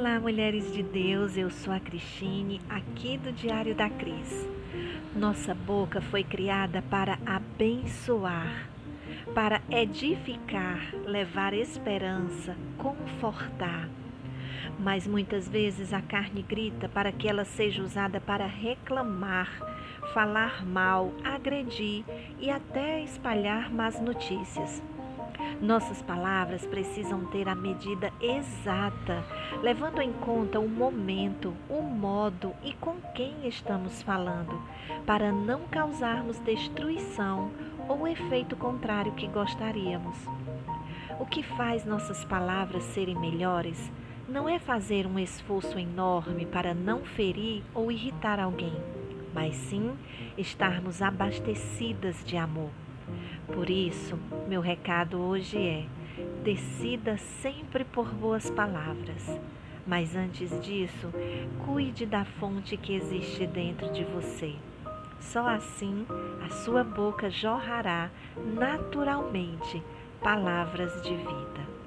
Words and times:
Olá, 0.00 0.18
mulheres 0.18 0.72
de 0.72 0.82
Deus, 0.82 1.36
eu 1.36 1.50
sou 1.50 1.74
a 1.74 1.78
Cristine, 1.78 2.58
aqui 2.70 3.18
do 3.18 3.30
Diário 3.32 3.74
da 3.74 3.90
Cris. 3.90 4.48
Nossa 5.14 5.54
boca 5.54 6.00
foi 6.00 6.24
criada 6.24 6.80
para 6.80 7.18
abençoar, 7.26 8.66
para 9.34 9.60
edificar, 9.70 10.80
levar 11.04 11.52
esperança, 11.52 12.56
confortar. 12.78 13.90
Mas 14.78 15.06
muitas 15.06 15.46
vezes 15.46 15.92
a 15.92 16.00
carne 16.00 16.40
grita 16.40 16.88
para 16.88 17.12
que 17.12 17.28
ela 17.28 17.44
seja 17.44 17.82
usada 17.82 18.22
para 18.22 18.46
reclamar, 18.46 19.50
falar 20.14 20.64
mal, 20.64 21.12
agredir 21.22 22.06
e 22.40 22.50
até 22.50 23.02
espalhar 23.02 23.70
más 23.70 24.00
notícias. 24.00 24.82
Nossas 25.60 26.00
palavras 26.02 26.64
precisam 26.66 27.26
ter 27.26 27.48
a 27.48 27.54
medida 27.54 28.12
exata, 28.20 29.24
levando 29.62 30.00
em 30.00 30.12
conta 30.12 30.58
o 30.58 30.68
momento, 30.68 31.54
o 31.68 31.82
modo 31.82 32.54
e 32.62 32.72
com 32.74 32.96
quem 33.14 33.46
estamos 33.46 34.02
falando, 34.02 34.60
para 35.06 35.30
não 35.30 35.60
causarmos 35.68 36.38
destruição 36.40 37.50
ou 37.88 38.06
efeito 38.06 38.56
contrário 38.56 39.12
que 39.12 39.26
gostaríamos. 39.26 40.16
O 41.18 41.26
que 41.26 41.42
faz 41.42 41.84
nossas 41.84 42.24
palavras 42.24 42.82
serem 42.84 43.18
melhores 43.18 43.90
não 44.28 44.48
é 44.48 44.58
fazer 44.58 45.06
um 45.06 45.18
esforço 45.18 45.78
enorme 45.78 46.46
para 46.46 46.72
não 46.72 47.04
ferir 47.04 47.62
ou 47.74 47.90
irritar 47.90 48.38
alguém, 48.38 48.72
mas 49.34 49.56
sim 49.56 49.92
estarmos 50.38 51.02
abastecidas 51.02 52.24
de 52.24 52.36
amor. 52.36 52.70
Por 53.46 53.68
isso, 53.68 54.18
meu 54.48 54.60
recado 54.60 55.18
hoje 55.18 55.58
é: 55.58 55.86
decida 56.42 57.16
sempre 57.16 57.84
por 57.84 58.06
boas 58.08 58.50
palavras. 58.50 59.38
Mas 59.86 60.14
antes 60.14 60.50
disso, 60.62 61.12
cuide 61.64 62.06
da 62.06 62.24
fonte 62.24 62.76
que 62.76 62.94
existe 62.94 63.46
dentro 63.46 63.90
de 63.92 64.04
você. 64.04 64.54
Só 65.20 65.48
assim 65.48 66.06
a 66.44 66.50
sua 66.50 66.84
boca 66.84 67.30
jorrará 67.30 68.10
naturalmente 68.36 69.82
palavras 70.22 71.02
de 71.02 71.14
vida. 71.14 71.79